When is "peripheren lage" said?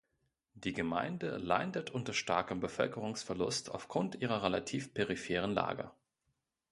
4.95-5.91